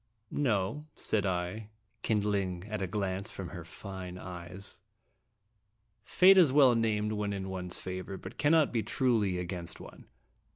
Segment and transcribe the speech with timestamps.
[0.31, 1.69] "No," said I,
[2.01, 4.79] kindling at a glance from her fine eyes;
[6.03, 10.07] "Fate is well named when in one's favor, but cannot be truly against one.